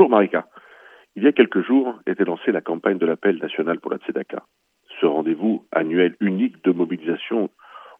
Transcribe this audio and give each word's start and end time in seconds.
Bonjour 0.00 0.16
Marika. 0.16 0.46
Il 1.14 1.24
y 1.24 1.26
a 1.26 1.32
quelques 1.32 1.60
jours 1.60 2.00
était 2.06 2.24
lancée 2.24 2.52
la 2.52 2.62
campagne 2.62 2.96
de 2.96 3.04
l'appel 3.04 3.36
national 3.36 3.80
pour 3.80 3.90
la 3.90 3.98
Tzedaka. 3.98 4.44
Ce 4.98 5.04
rendez-vous 5.04 5.66
annuel 5.72 6.16
unique 6.20 6.64
de 6.64 6.72
mobilisation 6.72 7.50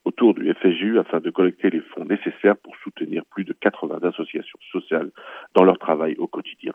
autour 0.06 0.32
du 0.32 0.50
FSJU 0.50 0.98
afin 0.98 1.21
de 1.21 1.28
collecter 1.28 1.68
les 1.68 1.82
fonds 1.82 2.06
nécessaires 2.06 2.56
pour 2.56 2.74
soutenir 2.76 3.24
plus 3.26 3.44
de 3.44 3.52
80 3.52 3.98
associations 4.08 4.58
sociales 4.72 5.10
dans 5.54 5.62
leur 5.62 5.78
travail 5.78 6.16
au 6.16 6.26
quotidien. 6.26 6.72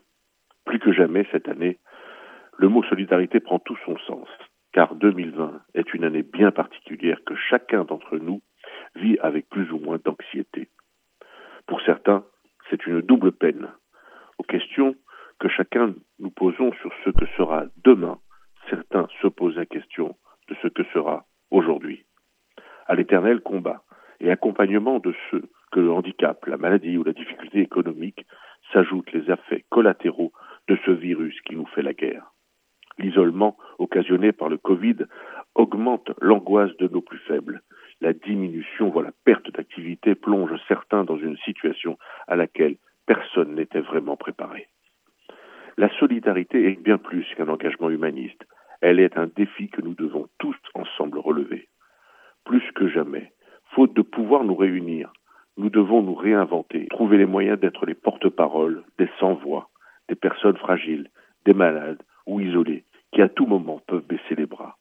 Plus 0.63 0.77
que 0.77 0.93
jamais 0.93 1.25
cette 1.31 1.49
année, 1.49 1.79
le 2.59 2.69
mot 2.69 2.83
solidarité 2.83 3.39
prend 3.39 3.57
tout 3.57 3.79
son 3.83 3.97
sens, 3.97 4.27
car 4.73 4.93
2020 4.93 5.59
est 5.73 5.91
une 5.95 6.03
année 6.03 6.21
bien 6.21 6.51
particulière 6.51 7.17
que 7.25 7.33
chacun 7.49 7.83
d'entre 7.83 8.19
nous 8.19 8.43
vit 8.93 9.17
avec 9.23 9.49
plus 9.49 9.71
ou 9.71 9.79
moins 9.79 9.97
d'anxiété. 10.05 10.69
Pour 11.65 11.81
certains, 11.81 12.23
c'est 12.69 12.85
une 12.85 13.01
double 13.01 13.31
peine. 13.31 13.69
Chacun 15.75 15.93
nous 16.19 16.31
posons 16.31 16.71
sur 16.79 16.89
ce 17.03 17.09
que 17.09 17.25
sera 17.35 17.65
demain, 17.83 18.17
certains 18.69 19.09
se 19.21 19.27
posent 19.27 19.57
la 19.57 19.65
question 19.65 20.15
de 20.47 20.55
ce 20.61 20.69
que 20.69 20.83
sera 20.93 21.25
aujourd'hui. 21.51 22.05
À 22.87 22.95
l'éternel 22.95 23.41
combat 23.41 23.83
et 24.21 24.31
accompagnement 24.31 24.99
de 24.99 25.13
ceux 25.29 25.43
que 25.73 25.81
le 25.81 25.91
handicap, 25.91 26.45
la 26.45 26.55
maladie 26.55 26.97
ou 26.97 27.03
la 27.03 27.11
difficulté 27.11 27.59
économique 27.59 28.25
s'ajoutent 28.71 29.11
les 29.11 29.29
effets 29.29 29.65
collatéraux 29.69 30.31
de 30.69 30.77
ce 30.85 30.91
virus 30.91 31.35
qui 31.41 31.57
nous 31.57 31.67
fait 31.67 31.81
la 31.81 31.93
guerre. 31.93 32.31
L'isolement 32.97 33.57
occasionné 33.77 34.31
par 34.31 34.47
le 34.47 34.57
Covid 34.57 34.99
augmente 35.55 36.09
l'angoisse 36.21 36.75
de 36.77 36.87
nos 36.87 37.01
plus 37.01 37.19
faibles. 37.27 37.63
La 37.99 38.13
diminution, 38.13 38.91
voire 38.91 39.03
la 39.03 39.13
perte 39.25 39.51
d'activité 39.51 40.15
plonge 40.15 40.57
certains 40.69 41.03
dans 41.03 41.17
une 41.17 41.37
situation 41.39 41.97
à 42.29 42.37
laquelle 42.37 42.77
personne 43.05 43.55
n'était 43.55 43.81
vraiment 43.81 44.15
préparé. 44.15 44.69
La 45.77 45.89
solidarité 45.99 46.69
est 46.69 46.81
bien 46.81 46.97
plus 46.97 47.25
qu'un 47.35 47.49
engagement 47.49 47.89
humaniste. 47.89 48.45
Elle 48.79 49.01
est 49.01 49.17
un 49.17 49.27
défi 49.27 49.67
que 49.67 49.81
nous 49.81 49.93
devons 49.93 50.29
tous 50.37 50.55
ensemble 50.73 51.19
relever. 51.19 51.67
Plus 52.45 52.63
que 52.75 52.87
jamais, 52.87 53.33
faute 53.71 53.93
de 53.93 54.01
pouvoir 54.01 54.45
nous 54.45 54.55
réunir, 54.55 55.11
nous 55.57 55.69
devons 55.69 56.01
nous 56.01 56.15
réinventer, 56.15 56.87
trouver 56.87 57.17
les 57.17 57.25
moyens 57.25 57.59
d'être 57.59 57.85
les 57.85 57.93
porte-paroles 57.93 58.83
des 58.97 59.09
sans-voix, 59.19 59.69
des 60.07 60.15
personnes 60.15 60.57
fragiles, 60.57 61.09
des 61.45 61.53
malades 61.53 62.01
ou 62.25 62.39
isolés, 62.39 62.85
qui 63.11 63.21
à 63.21 63.27
tout 63.27 63.45
moment 63.45 63.81
peuvent 63.85 64.07
baisser 64.07 64.35
les 64.37 64.45
bras. 64.45 64.77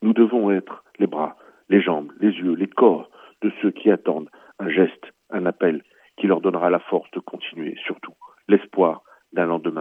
Nous 0.00 0.12
devons 0.12 0.52
être 0.52 0.84
les 1.00 1.08
bras, 1.08 1.36
les 1.68 1.80
jambes, 1.80 2.12
les 2.20 2.30
yeux, 2.30 2.54
les 2.54 2.68
corps 2.68 3.10
de 3.42 3.50
ceux 3.60 3.72
qui 3.72 3.90
attendent 3.90 4.30
un 4.60 4.68
geste, 4.68 5.12
un 5.30 5.44
appel 5.44 5.82
qui 6.16 6.28
leur 6.28 6.40
donnera 6.40 6.70
la 6.70 6.78
force 6.78 7.10
de 7.10 7.20
continuer, 7.20 7.76
surtout 7.84 8.14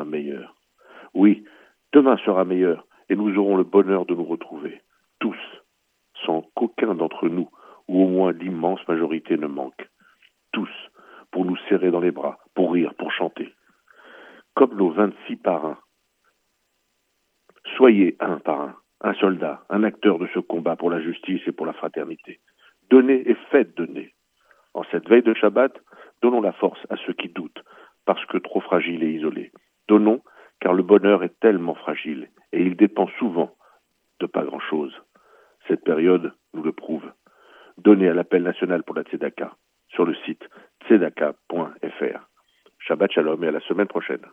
meilleur. 0.04 0.56
Oui, 1.14 1.46
demain 1.94 2.18
sera 2.18 2.44
meilleur 2.44 2.86
et 3.10 3.16
nous 3.16 3.38
aurons 3.38 3.58
le 3.58 3.64
bonheur 3.64 4.06
de 4.06 4.16
nous 4.16 4.26
retrouver, 4.26 4.82
tous, 5.20 5.38
sans 6.26 6.42
qu'aucun 6.56 6.96
d'entre 6.96 7.30
nous, 7.30 7.50
ou 7.88 8.04
au 8.04 8.08
moins 8.08 8.32
l'immense 8.32 8.86
majorité, 8.88 9.38
ne 9.38 9.48
manque. 9.48 9.90
Tous, 10.52 10.70
pour 11.32 11.46
nous 11.46 11.58
serrer 11.70 11.92
dans 11.92 12.00
les 12.00 12.12
bras, 12.12 12.40
pour 12.54 12.74
rire, 12.74 12.94
pour 12.96 13.12
chanter. 13.12 13.54
Comme 14.56 14.76
nos 14.76 14.90
26 14.90 15.36
parrains. 15.38 15.78
Soyez 17.76 18.16
un 18.20 18.40
parrain, 18.40 18.76
un 19.02 19.14
soldat, 19.16 19.64
un 19.70 19.84
acteur 19.84 20.18
de 20.18 20.28
ce 20.34 20.40
combat 20.40 20.76
pour 20.76 20.90
la 20.90 21.02
justice 21.02 21.42
et 21.46 21.52
pour 21.52 21.66
la 21.66 21.74
fraternité. 21.74 22.40
Donnez 22.90 23.30
et 23.30 23.36
faites 23.52 23.76
donner. 23.76 24.14
En 24.74 24.84
cette 24.92 25.08
veille 25.08 25.24
de 25.24 25.34
Shabbat, 25.34 25.74
donnons 26.22 26.42
la 26.42 26.54
force 26.54 26.80
à 26.90 26.96
ceux 27.06 27.14
qui 27.14 27.30
doutent, 27.30 27.64
parce 28.06 28.26
que 28.26 28.38
trop 28.38 28.62
fragiles 28.62 29.04
et 29.04 29.14
isolés. 29.14 29.52
Donnons 29.88 30.22
car 30.60 30.74
le 30.74 30.84
bonheur 30.84 31.24
est 31.24 31.40
tellement 31.40 31.76
fragile 31.76 32.30
et 32.52 32.62
il 32.62 32.76
dépend 32.76 33.08
souvent 33.20 33.56
de 34.20 34.26
pas 34.26 34.44
grand-chose. 34.44 34.94
Cette 35.68 35.84
période 35.84 36.34
nous 36.54 36.64
le 36.64 36.72
prouve. 36.72 37.12
Donnez 37.78 38.10
à 38.10 38.14
l'appel 38.14 38.44
national 38.44 38.84
pour 38.84 38.96
la 38.96 39.04
Tzedaka 39.04 39.56
sur 39.90 40.06
le 40.06 40.16
site 40.26 40.44
tzedaka.fr. 40.86 42.30
Shabbat 42.80 43.12
Shalom 43.12 43.44
et 43.44 43.48
à 43.48 43.52
la 43.52 43.60
semaine 43.62 43.88
prochaine. 43.88 44.26